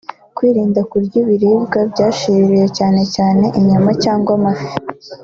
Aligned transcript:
Kwirinda 0.35 0.81
kurya 0.91 1.17
ibiribwa 1.23 1.79
byashiririye 1.91 2.67
cyane 2.77 3.01
cyane 3.15 3.45
inyama 3.59 3.89
cyanwa 4.03 4.31
amafi; 4.39 4.71